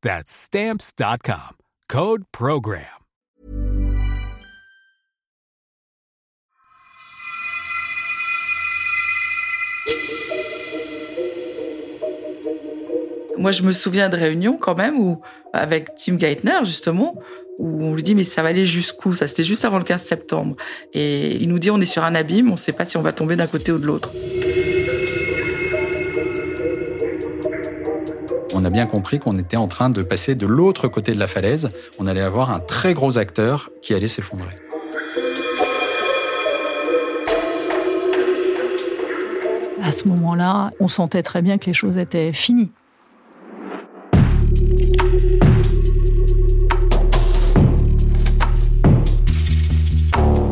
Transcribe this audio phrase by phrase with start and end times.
[0.00, 1.56] That's Stamps.com.
[1.88, 2.84] Code Program.
[13.36, 15.16] Moi, je me souviens de réunions quand même
[15.52, 17.16] avec Tim Geithner, justement,
[17.58, 19.12] où on lui dit mais ça va aller jusqu'où?
[19.12, 20.56] Ça, c'était juste avant le 15 septembre.
[20.92, 23.02] Et il nous dit on est sur un abîme, on ne sait pas si on
[23.02, 24.12] va tomber d'un côté ou de l'autre.
[28.68, 31.70] A bien compris qu'on était en train de passer de l'autre côté de la falaise.
[31.98, 34.54] On allait avoir un très gros acteur qui allait s'effondrer.
[39.82, 42.70] À ce moment-là, on sentait très bien que les choses étaient finies.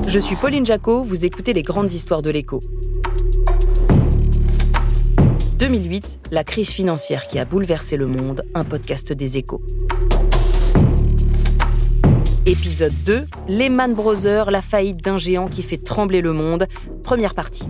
[0.07, 2.63] Je suis Pauline Jacot, vous écoutez les grandes histoires de l'écho.
[5.59, 9.63] 2008, la crise financière qui a bouleversé le monde, un podcast des échos.
[12.45, 16.67] Épisode 2, Lehman Brothers, la faillite d'un géant qui fait trembler le monde,
[17.03, 17.67] première partie.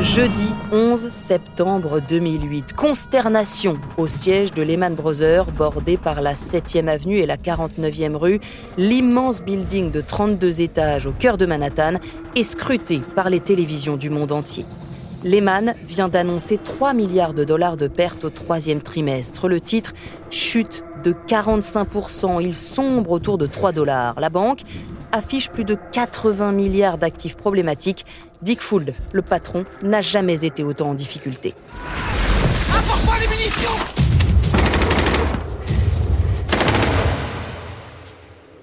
[0.00, 7.16] Jeudi 11 septembre 2008, consternation au siège de Lehman Brothers, bordé par la 7e avenue
[7.16, 8.38] et la 49e rue.
[8.76, 11.94] L'immense building de 32 étages au cœur de Manhattan
[12.36, 14.64] est scruté par les télévisions du monde entier.
[15.24, 19.48] Lehman vient d'annoncer 3 milliards de dollars de pertes au troisième trimestre.
[19.48, 19.94] Le titre
[20.30, 22.40] chute de 45%.
[22.40, 24.14] Il sombre autour de 3 dollars.
[24.20, 24.60] La banque
[25.10, 28.04] affiche plus de 80 milliards d'actifs problématiques.
[28.40, 31.54] Dick Fould, le patron, n'a jamais été autant en difficulté.
[32.72, 33.70] Apporte-moi les munitions?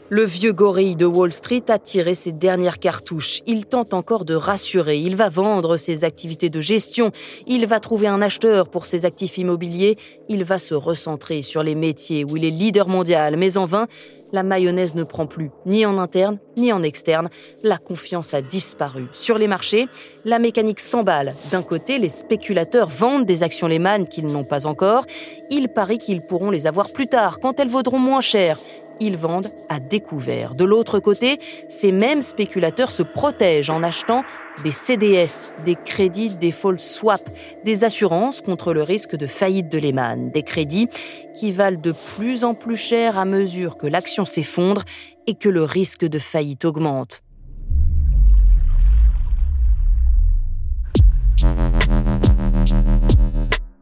[0.10, 3.42] Le vieux gorille de Wall Street a tiré ses dernières cartouches.
[3.48, 5.00] Il tente encore de rassurer.
[5.00, 7.10] Il va vendre ses activités de gestion.
[7.48, 9.98] Il va trouver un acheteur pour ses actifs immobiliers.
[10.30, 13.36] Il va se recentrer sur les métiers où il est leader mondial.
[13.36, 13.88] Mais en vain,
[14.32, 17.30] la mayonnaise ne prend plus, ni en interne, ni en externe.
[17.64, 19.06] La confiance a disparu.
[19.12, 19.88] Sur les marchés,
[20.24, 21.34] la mécanique s'emballe.
[21.52, 25.06] D'un côté, les spéculateurs vendent des actions Lehman qu'ils n'ont pas encore.
[25.50, 28.60] Ils parient qu'ils pourront les avoir plus tard, quand elles vaudront moins cher
[29.00, 30.56] ils vendent à découvert.
[30.56, 34.24] De l'autre côté, ces mêmes spéculateurs se protègent en achetant
[34.64, 37.30] des CDS, des crédits default swap,
[37.64, 40.88] des assurances contre le risque de faillite de Lehman, des crédits
[41.36, 44.84] qui valent de plus en plus cher à mesure que l'action s'effondre
[45.28, 47.22] et que le risque de faillite augmente.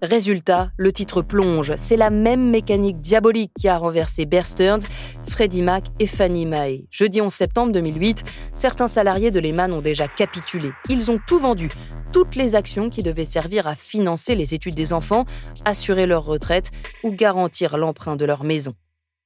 [0.03, 1.71] Résultat, le titre plonge.
[1.77, 4.81] C'est la même mécanique diabolique qui a renversé Bear Stearns,
[5.25, 6.85] Freddie Mac et Fannie Mae.
[6.91, 10.73] Jeudi 11 septembre 2008, certains salariés de Lehman ont déjà capitulé.
[10.89, 11.69] Ils ont tout vendu,
[12.11, 15.23] toutes les actions qui devaient servir à financer les études des enfants,
[15.63, 16.71] assurer leur retraite
[17.03, 18.75] ou garantir l'emprunt de leur maison.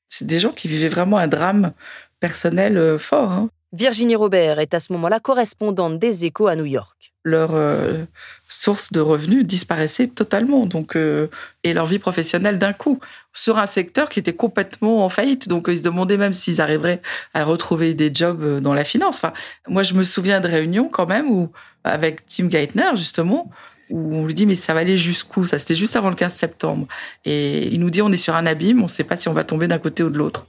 [0.09, 1.73] C'est des gens qui vivaient vraiment un drame
[2.19, 3.31] personnel euh, fort.
[3.31, 3.49] Hein.
[3.73, 7.13] Virginie Robert est à ce moment-là correspondante des échos à New York.
[7.23, 8.05] Leur euh,
[8.49, 11.27] source de revenus disparaissait totalement, donc, euh,
[11.63, 12.99] et leur vie professionnelle d'un coup,
[13.33, 15.47] sur un secteur qui était complètement en faillite.
[15.47, 17.01] Donc ils se demandaient même s'ils arriveraient
[17.33, 19.17] à retrouver des jobs euh, dans la finance.
[19.17, 19.33] Enfin,
[19.67, 21.51] moi, je me souviens de réunions quand même où,
[21.83, 23.51] avec Tim Geithner, justement,
[23.89, 25.45] où on lui dit mais ça va aller jusqu'où?
[25.45, 26.87] Ça, c'était juste avant le 15 septembre.
[27.25, 29.33] Et il nous dit on est sur un abîme, on ne sait pas si on
[29.33, 30.47] va tomber d'un côté ou de l'autre.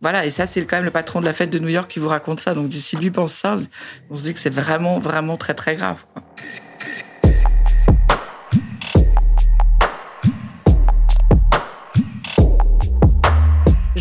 [0.00, 2.00] Voilà, et ça, c'est quand même le patron de la fête de New York qui
[2.00, 2.54] vous raconte ça.
[2.54, 3.56] Donc, si lui pense ça,
[4.10, 6.04] on se dit que c'est vraiment, vraiment très, très grave.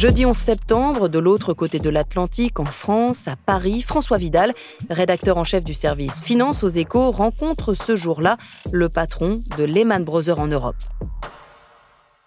[0.01, 4.51] Jeudi 11 septembre, de l'autre côté de l'Atlantique, en France, à Paris, François Vidal,
[4.89, 8.38] rédacteur en chef du service Finance aux échos, rencontre ce jour-là
[8.71, 10.77] le patron de Lehman Brothers en Europe.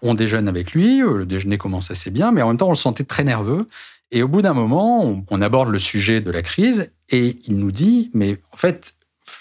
[0.01, 2.71] On déjeune avec lui, euh, le déjeuner commence assez bien, mais en même temps, on
[2.71, 3.67] le sentait très nerveux.
[4.09, 7.73] Et au bout d'un moment, on, aborde le sujet de la crise et il nous
[7.73, 8.93] dit, mais en fait,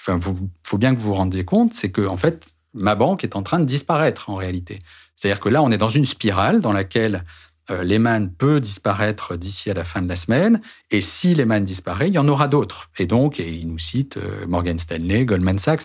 [0.09, 0.19] il
[0.65, 3.45] faut bien que vous vous rendiez compte, c'est que en fait, ma banque est en
[3.45, 4.81] train de disparaître en réalité.
[5.15, 7.25] C'est-à-dire que là, on est dans une spirale dans laquelle
[7.69, 12.15] Lehman peut disparaître d'ici à la fin de la semaine, et si Lehman disparaît, il
[12.15, 12.91] y en aura d'autres.
[12.99, 15.83] Et donc, et il nous cite euh, Morgan Stanley, Goldman Sachs.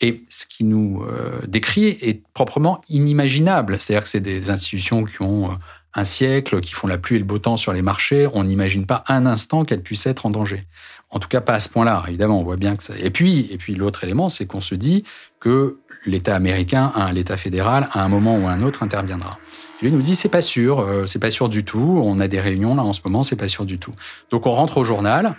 [0.00, 3.78] Et ce qui nous euh, décrit est proprement inimaginable.
[3.78, 5.56] C'est-à-dire que c'est des institutions qui ont
[5.94, 8.26] un siècle, qui font la pluie et le beau temps sur les marchés.
[8.32, 10.66] On n'imagine pas un instant qu'elles puissent être en danger.
[11.10, 12.02] En tout cas, pas à ce point-là.
[12.08, 12.94] Évidemment, on voit bien que ça.
[12.98, 15.04] Et puis, et puis l'autre élément, c'est qu'on se dit
[15.38, 19.38] que l'État américain, l'État fédéral, à un moment ou à un autre, interviendra.
[19.82, 22.00] Lui nous dit c'est pas sûr, euh, c'est pas sûr du tout.
[22.04, 23.90] On a des réunions là en ce moment, c'est pas sûr du tout.
[24.30, 25.36] Donc on rentre au journal.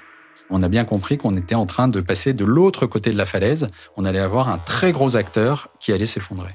[0.49, 3.25] On a bien compris qu'on était en train de passer de l'autre côté de la
[3.25, 3.67] falaise.
[3.95, 6.53] On allait avoir un très gros acteur qui allait s'effondrer.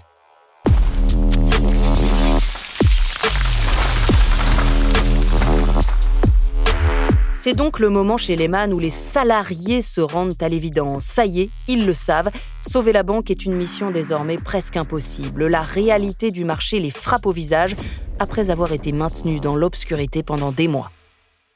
[7.40, 11.04] C'est donc le moment chez Lehman où les salariés se rendent à l'évidence.
[11.04, 12.32] Ça y est, ils le savent,
[12.66, 15.46] sauver la banque est une mission désormais presque impossible.
[15.46, 17.76] La réalité du marché les frappe au visage
[18.18, 20.90] après avoir été maintenus dans l'obscurité pendant des mois.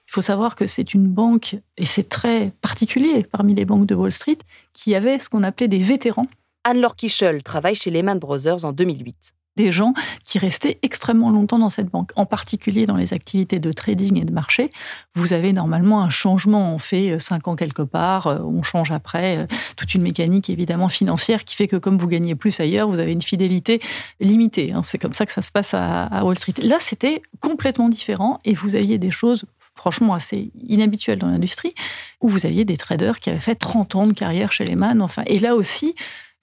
[0.07, 3.97] Il faut savoir que c'est une banque, et c'est très particulier parmi les banques de
[3.97, 4.39] Wall Street,
[4.75, 6.29] qui avait ce qu'on appelait des vétérans.
[6.63, 9.93] Anne-Laure Kichel travaille chez Lehman Brothers en 2008 des gens
[10.25, 14.25] qui restaient extrêmement longtemps dans cette banque, en particulier dans les activités de trading et
[14.25, 14.71] de marché.
[15.15, 18.91] Vous avez normalement un changement, on fait euh, cinq ans quelque part, euh, on change
[18.91, 19.47] après, euh,
[19.77, 23.13] toute une mécanique évidemment financière qui fait que comme vous gagnez plus ailleurs, vous avez
[23.13, 23.81] une fidélité
[24.21, 24.73] limitée.
[24.73, 24.83] Hein.
[24.83, 26.55] C'est comme ça que ça se passe à Wall Street.
[26.63, 29.45] Là, c'était complètement différent et vous aviez des choses
[29.75, 31.75] franchement assez inhabituelles dans l'industrie,
[32.21, 35.01] où vous aviez des traders qui avaient fait 30 ans de carrière chez Lehman.
[35.03, 35.95] Enfin, et là aussi,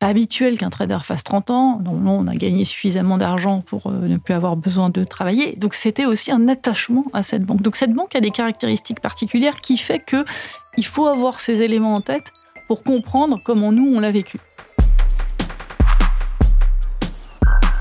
[0.08, 1.82] habituel qu'un trader fasse 30 ans.
[1.84, 5.56] Normalement, on a gagné suffisamment d'argent pour euh, ne plus avoir besoin de travailler.
[5.58, 7.62] Donc, c'était aussi un attachement à cette banque.
[7.62, 10.24] Donc, cette banque a des caractéristiques particulières qui fait que
[10.78, 12.32] il faut avoir ces éléments en tête
[12.68, 14.38] pour comprendre comment nous, on l'a vécu.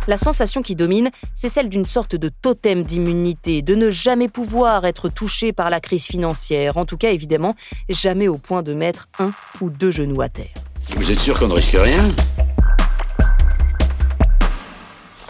[0.09, 4.87] La sensation qui domine, c'est celle d'une sorte de totem d'immunité, de ne jamais pouvoir
[4.87, 7.55] être touché par la crise financière, en tout cas évidemment
[7.91, 10.55] jamais au point de mettre un ou deux genoux à terre.
[10.97, 12.15] Vous êtes sûr qu'on ne risque rien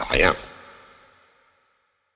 [0.09, 0.35] Rien.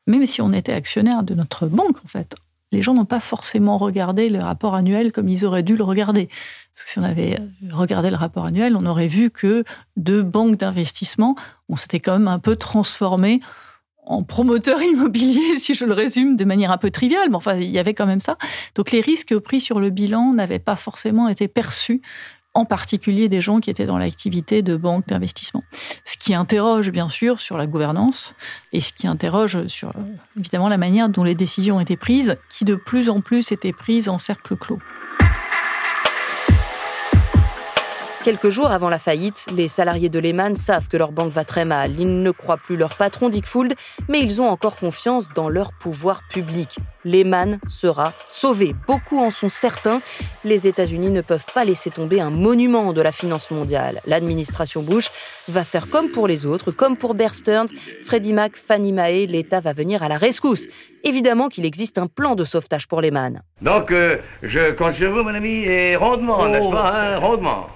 [0.08, 2.36] Même si on était actionnaire de notre banque, en fait,
[2.72, 6.28] les gens n'ont pas forcément regardé le rapport annuel comme ils auraient dû le regarder.
[6.74, 7.38] Parce que si on avait
[7.70, 9.64] regardé le rapport annuel, on aurait vu que
[9.98, 11.36] de banques d'investissement,
[11.70, 13.42] on s'était quand même un peu transformé
[14.06, 17.70] en promoteur immobilier, si je le résume de manière un peu triviale, mais enfin, il
[17.70, 18.38] y avait quand même ça.
[18.76, 22.02] Donc les risques pris sur le bilan n'avaient pas forcément été perçus
[22.54, 25.64] en particulier des gens qui étaient dans l'activité de banque d'investissement.
[26.06, 28.36] Ce qui interroge bien sûr sur la gouvernance
[28.74, 30.02] et ce qui interroge sur euh,
[30.40, 34.10] évidemment la manière dont les décisions étaient prises, qui de plus en plus étaient prises
[34.10, 34.80] en cercle clos.
[38.24, 41.66] Quelques jours avant la faillite, les salariés de Lehman savent que leur banque va très
[41.66, 42.00] mal.
[42.00, 43.74] Ils ne croient plus leur patron Dick Fuld,
[44.08, 46.78] mais ils ont encore confiance dans leur pouvoir public.
[47.04, 48.76] Lehman sera sauvé.
[48.88, 50.02] Beaucoup en sont certains.
[50.46, 54.00] Les États-Unis ne peuvent pas laisser tomber un monument de la finance mondiale.
[54.08, 55.10] L'administration Bush
[55.50, 57.68] va faire comme pour les autres, comme pour Bear Stearns,
[58.04, 59.26] Freddie Mac, Fannie Mae.
[59.26, 60.70] L'État va venir à la rescousse.
[61.04, 63.42] Évidemment qu'il existe un plan de sauvetage pour Lehman.
[63.62, 67.68] Donc, euh, je compte sur vous, mon ami, et rondement, n'est-ce pas, hein, rondement.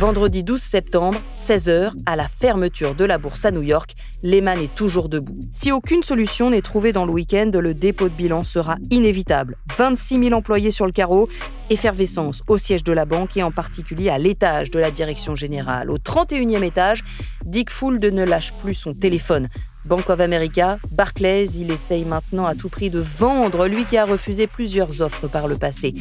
[0.00, 4.74] Vendredi 12 septembre, 16h, à la fermeture de la bourse à New York, Lehman est
[4.74, 5.38] toujours debout.
[5.52, 9.58] Si aucune solution n'est trouvée dans le week-end, le dépôt de bilan sera inévitable.
[9.76, 11.28] 26 000 employés sur le carreau,
[11.68, 15.90] effervescence au siège de la banque et en particulier à l'étage de la direction générale.
[15.90, 17.04] Au 31e étage,
[17.44, 19.48] Dick Fould ne lâche plus son téléphone.
[19.86, 24.04] Bank of America, Barclays, il essaye maintenant à tout prix de vendre, lui qui a
[24.04, 25.94] refusé plusieurs offres par le passé,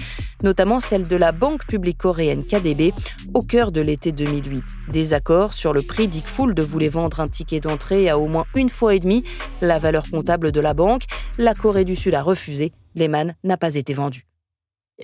[0.44, 2.94] notamment celle de la banque publique coréenne KDB
[3.34, 4.64] au cœur de l'été 2008.
[4.90, 8.70] Désaccord sur le prix, Dick Fould voulait vendre un ticket d'entrée à au moins une
[8.70, 9.24] fois et demie
[9.62, 11.04] la valeur comptable de la banque.
[11.38, 14.26] La Corée du Sud a refusé, Lehman n'a pas été vendu.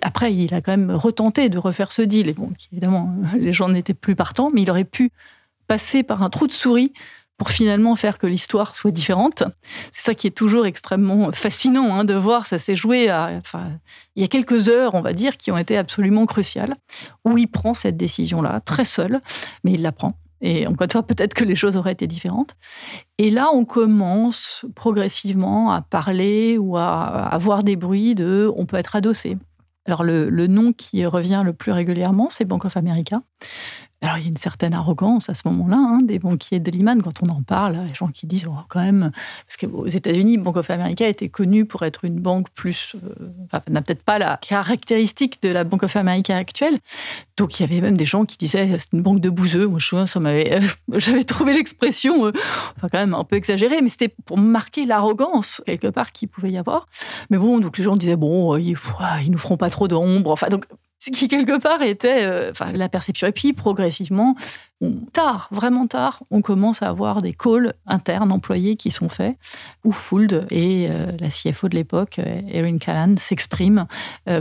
[0.02, 2.36] Après, il a quand même retenté de refaire ce deal.
[2.74, 5.12] Évidemment, les gens n'étaient plus partants, mais il aurait pu
[5.68, 6.94] passer par un trou de souris
[7.38, 9.44] pour finalement faire que l'histoire soit différente.
[9.92, 12.48] C'est ça qui est toujours extrêmement fascinant hein, de voir.
[12.48, 13.10] Ça s'est joué
[14.16, 16.76] il y a quelques heures, on va dire, qui ont été absolument cruciales,
[17.26, 19.22] où il prend cette décision-là, très seul,
[19.64, 20.14] mais il la prend.
[20.42, 22.56] Et encore une fois, peut-être que les choses auraient été différentes.
[23.18, 28.78] Et là, on commence progressivement à parler ou à avoir des bruits de on peut
[28.78, 29.38] être adossé.
[29.88, 33.22] Alors, le nom qui revient le plus régulièrement, c'est Bank of America.
[34.06, 37.02] Alors, il y a une certaine arrogance à ce moment-là hein, des banquiers de Lehman
[37.02, 37.80] quand on en parle.
[37.88, 39.10] Les gens qui disent, oh, quand même,
[39.48, 42.96] parce qu'aux États-Unis, Bank of America était connue pour être une banque plus.
[43.04, 46.78] Euh, enfin, n'a peut-être pas la caractéristique de la Bank of America actuelle.
[47.36, 49.66] Donc, il y avait même des gens qui disaient, c'est une banque de bouseux.
[49.66, 50.60] Moi, je souviens, m'avait.
[50.94, 52.32] J'avais trouvé l'expression, euh,
[52.78, 56.52] enfin, quand même un peu exagérée, mais c'était pour marquer l'arrogance, quelque part, qu'il pouvait
[56.52, 56.86] y avoir.
[57.32, 58.78] Mais bon, donc les gens disaient, bon, ils,
[59.24, 60.30] ils nous feront pas trop d'ombre.
[60.30, 60.66] Enfin, donc,
[61.06, 63.28] ce qui quelque part était euh, la perception.
[63.28, 64.36] Et puis progressivement,
[65.14, 69.38] tard, vraiment tard, on commence à avoir des calls internes employés qui sont faits,
[69.84, 73.86] ou Fould et euh, la CFO de l'époque, euh, Erin Callan, s'exprime,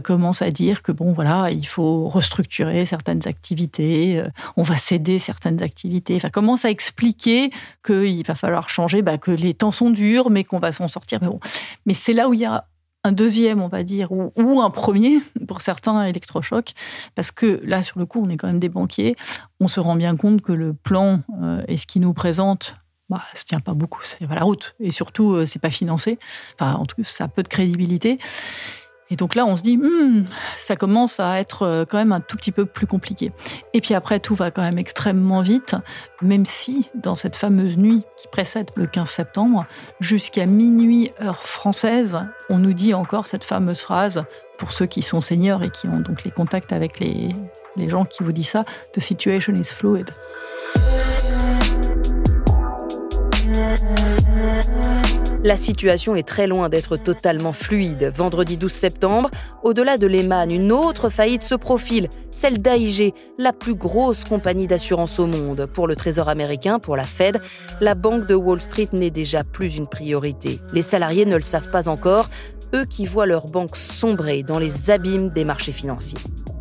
[0.02, 4.22] commence à dire que bon voilà, il faut restructurer certaines activités,
[4.56, 7.50] on va céder certaines activités, enfin commence à expliquer
[7.84, 11.18] qu'il va falloir changer, bah, que les temps sont durs, mais qu'on va s'en sortir.
[11.22, 11.40] Mais bon,
[11.86, 12.66] mais c'est là où il y a
[13.04, 16.72] un deuxième, on va dire, ou, un premier pour certains électrochocs,
[17.14, 19.14] parce que là, sur le coup, on est quand même des banquiers.
[19.60, 22.76] On se rend bien compte que le plan euh, et ce qui nous présente
[23.10, 24.74] bah, ça tient pas beaucoup, ça tient pas la route.
[24.80, 26.18] Et surtout, euh, c'est pas financé.
[26.54, 28.18] Enfin, en tout cas, ça a peu de crédibilité.
[29.10, 30.24] Et donc là, on se dit, hmm,
[30.56, 33.32] ça commence à être euh, quand même un tout petit peu plus compliqué.
[33.72, 35.76] Et puis après, tout va quand même extrêmement vite,
[36.22, 39.66] même si dans cette fameuse nuit qui précède le 15 septembre,
[40.00, 42.18] jusqu'à minuit heure française,
[42.48, 44.24] on nous dit encore cette fameuse phrase,
[44.58, 47.34] pour ceux qui sont seniors et qui ont donc les contacts avec les,
[47.76, 50.10] les gens qui vous disent ça, The situation is fluid.
[55.46, 58.10] La situation est très loin d'être totalement fluide.
[58.16, 59.30] Vendredi 12 septembre,
[59.62, 65.18] au-delà de Lehman, une autre faillite se profile, celle d'AIG, la plus grosse compagnie d'assurance
[65.18, 65.66] au monde.
[65.66, 67.42] Pour le Trésor américain, pour la Fed,
[67.82, 70.60] la banque de Wall Street n'est déjà plus une priorité.
[70.72, 72.30] Les salariés ne le savent pas encore,
[72.74, 76.20] eux qui voient leur banque sombrer dans les abîmes des marchés financiers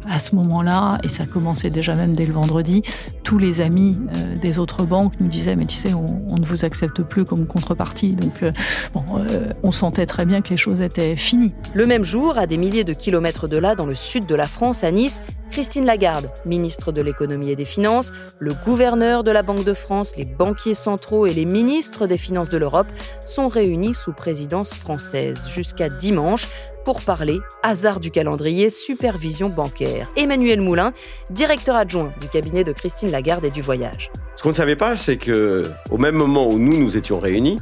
[0.09, 2.83] à ce moment-là, et ça commençait déjà même dès le vendredi,
[3.23, 6.65] tous les amis euh, des autres banques nous disaient mais tu sais on, ne vous
[6.65, 8.51] accepte plus comme contrepartie donc euh,
[8.95, 11.53] euh, on sentait très bien que les choses étaient finies.
[11.73, 14.47] Le même jour, à des milliers de kilomètres de là, dans le sud de la
[14.47, 15.21] France, à Nice,
[15.53, 20.15] Christine Lagarde, ministre de l'économie et des finances, le gouverneur de la Banque de France,
[20.17, 22.87] les banquiers centraux et les ministres des finances de l'Europe
[23.23, 26.47] sont réunis sous présidence française jusqu'à dimanche
[26.85, 30.11] pour parler, hasard du calendrier, supervision bancaire.
[30.17, 30.91] Emmanuel Moulin,
[31.29, 34.09] directeur adjoint du cabinet de Christine Lagarde et du voyage.
[34.35, 37.57] Ce qu'on ne savait pas, c'est que au même moment où nous nous étions réunis,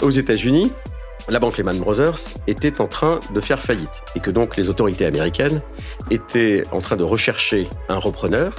[0.00, 0.70] aux États-Unis,
[1.28, 5.06] la banque Lehman Brothers était en train de faire faillite et que donc les autorités
[5.06, 5.60] américaines
[6.10, 8.54] étaient en train de rechercher un repreneur.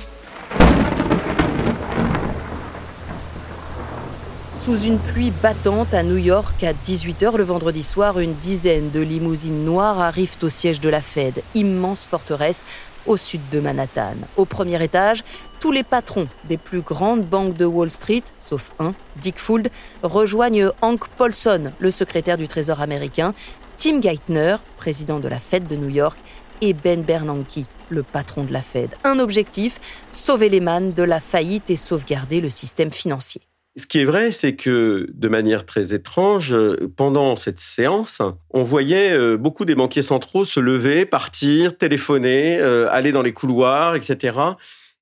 [4.54, 9.00] Sous une pluie battante à New York à 18h le vendredi soir, une dizaine de
[9.00, 12.64] limousines noires arrivent au siège de la Fed, immense forteresse
[13.06, 14.16] au sud de Manhattan.
[14.38, 15.24] Au premier étage,
[15.60, 19.70] tous les patrons des plus grandes banques de Wall Street, sauf un, Dick Fuld,
[20.04, 23.34] rejoignent Hank Paulson, le secrétaire du Trésor américain,
[23.78, 26.18] Tim Geithner, président de la Fed de New York,
[26.62, 28.92] et Ben Bernanke, le patron de la Fed.
[29.04, 29.80] Un objectif,
[30.12, 33.42] sauver les mannes de la faillite et sauvegarder le système financier.
[33.78, 36.54] Ce qui est vrai, c'est que de manière très étrange,
[36.98, 42.90] pendant cette séance, on voyait euh, beaucoup des banquiers centraux se lever, partir, téléphoner, euh,
[42.92, 44.38] aller dans les couloirs, etc.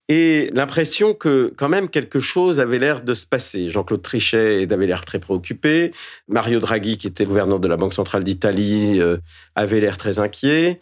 [0.08, 3.72] Et l'impression que quand même quelque chose avait l'air de se passer.
[3.72, 5.92] Jean-Claude Trichet avait l'air très préoccupé.
[6.28, 9.18] Mario Draghi, qui était gouverneur de la Banque centrale d'Italie, euh,
[9.56, 10.80] avait l'air très inquiet.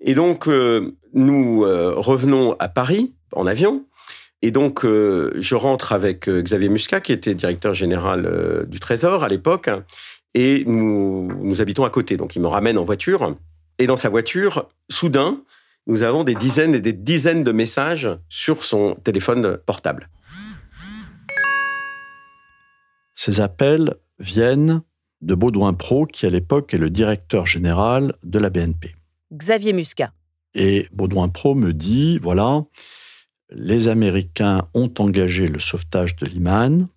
[0.00, 0.46] Et donc,
[1.14, 3.86] nous revenons à Paris en avion.
[4.44, 8.78] Et donc, euh, je rentre avec euh, Xavier Muscat, qui était directeur général euh, du
[8.78, 9.70] Trésor à l'époque,
[10.34, 12.18] et nous, nous habitons à côté.
[12.18, 13.38] Donc, il me ramène en voiture.
[13.78, 15.40] Et dans sa voiture, soudain,
[15.86, 20.10] nous avons des dizaines et des dizaines de messages sur son téléphone portable.
[23.14, 24.82] Ces appels viennent
[25.22, 28.94] de Baudouin Pro, qui à l'époque est le directeur général de la BNP.
[29.32, 30.12] Xavier Muscat.
[30.54, 32.66] Et Baudouin Pro me dit, voilà,
[33.50, 36.88] les Américains ont engagé le sauvetage de Lehman.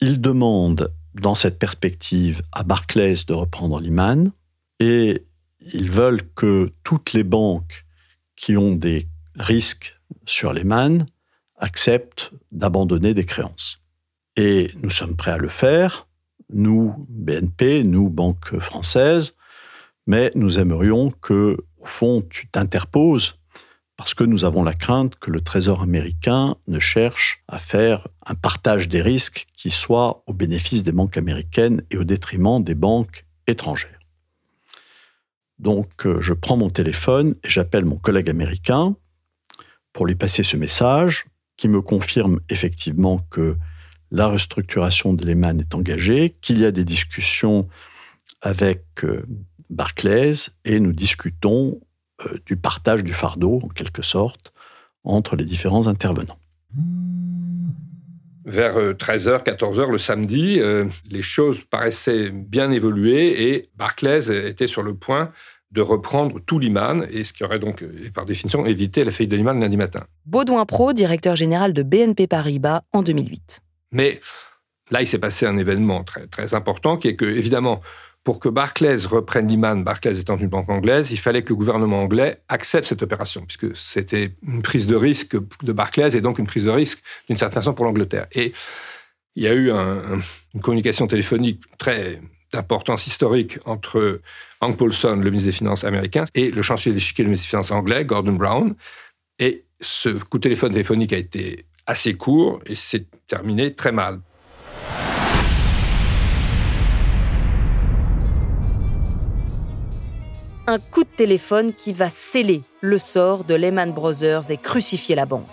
[0.00, 4.32] Ils demandent, dans cette perspective, à Barclays de reprendre Lehman.
[4.80, 5.24] Et
[5.72, 7.84] ils veulent que toutes les banques
[8.36, 11.04] qui ont des risques sur Lehman
[11.56, 13.80] acceptent d'abandonner des créances.
[14.36, 16.06] Et nous sommes prêts à le faire,
[16.50, 19.34] nous, BNP, nous, Banque française,
[20.06, 23.37] mais nous aimerions que, au fond, tu t'interposes
[23.98, 28.36] parce que nous avons la crainte que le Trésor américain ne cherche à faire un
[28.36, 33.26] partage des risques qui soit au bénéfice des banques américaines et au détriment des banques
[33.48, 33.98] étrangères.
[35.58, 38.94] Donc euh, je prends mon téléphone et j'appelle mon collègue américain
[39.92, 41.26] pour lui passer ce message.
[41.56, 43.56] qui me confirme effectivement que
[44.12, 47.66] la restructuration de Lehman est engagée, qu'il y a des discussions
[48.42, 49.26] avec euh,
[49.68, 51.80] Barclays et nous discutons
[52.46, 54.52] du partage du fardeau, en quelque sorte,
[55.04, 56.38] entre les différents intervenants.
[58.44, 60.60] Vers 13h, euh, 14h le samedi,
[61.10, 65.32] les choses paraissaient bien évoluer et Barclays était sur le point
[65.70, 67.84] de reprendre tout Lehman, et ce qui aurait donc,
[68.14, 70.04] par définition, évité la faillite de Lehman lundi matin.
[70.24, 73.60] Baudouin Pro, directeur général de BNP Paribas en 2008.
[73.92, 74.20] Mais
[74.90, 77.82] là, il s'est passé un événement très, très important qui est que, évidemment,
[78.28, 82.00] pour que Barclays reprenne Lehman, Barclays étant une banque anglaise, il fallait que le gouvernement
[82.00, 86.44] anglais accepte cette opération, puisque c'était une prise de risque de Barclays et donc une
[86.44, 88.26] prise de risque d'une certaine façon pour l'Angleterre.
[88.32, 88.52] Et
[89.34, 92.20] il y a eu une communication téléphonique très
[92.52, 94.20] d'importance historique entre
[94.60, 97.70] Hank Paulson, le ministre des Finances américain, et le chancelier d'échiquier, le ministre des Finances
[97.70, 98.74] anglais, Gordon Brown.
[99.38, 104.20] Et ce coup de téléphone téléphonique a été assez court et s'est terminé très mal.
[110.70, 115.24] Un coup de téléphone qui va sceller le sort de Lehman Brothers et crucifier la
[115.24, 115.46] banque.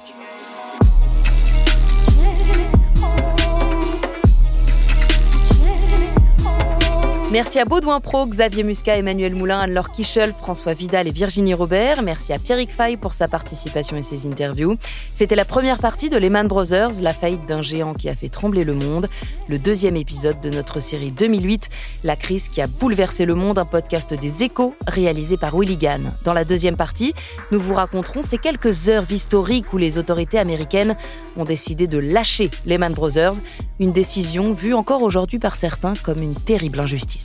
[7.36, 12.02] Merci à Baudouin Pro, Xavier Muscat, Emmanuel Moulin, Anne-Laure Kichel, François Vidal et Virginie Robert.
[12.02, 14.78] Merci à Pierrick Fay pour sa participation et ses interviews.
[15.12, 18.64] C'était la première partie de Lehman Brothers, la faillite d'un géant qui a fait trembler
[18.64, 19.10] le monde.
[19.50, 21.68] Le deuxième épisode de notre série 2008,
[22.06, 26.14] La crise qui a bouleversé le monde, un podcast des échos réalisé par Willy Gann.
[26.24, 27.14] Dans la deuxième partie,
[27.52, 30.96] nous vous raconterons ces quelques heures historiques où les autorités américaines
[31.36, 33.36] ont décidé de lâcher Lehman Brothers,
[33.82, 37.25] une décision vue encore aujourd'hui par certains comme une terrible injustice.